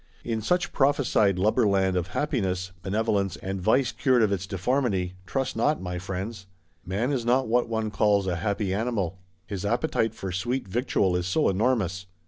In 0.23 0.41
such 0.41 0.73
prophesied 0.73 1.37
Lubberland, 1.37 1.95
of 1.95 2.07
Happiness, 2.07 2.71
Benevolence, 2.81 3.35
and 3.35 3.61
Vice 3.61 3.91
cured 3.91 4.23
of 4.23 4.31
its 4.31 4.47
deformity, 4.47 5.13
trust 5.27 5.55
not, 5.55 5.79
my 5.79 5.99
friends! 5.99 6.47
Man 6.83 7.11
is 7.11 7.23
not 7.23 7.47
what 7.47 7.69
one 7.69 7.91
calls 7.91 8.25
a 8.25 8.37
happy 8.37 8.73
animal; 8.73 9.19
his 9.45 9.63
appetite 9.63 10.15
for 10.15 10.31
sweet 10.31 10.67
victual 10.67 11.15
is 11.15 11.27
so 11.27 11.49
enormous. 11.49 12.07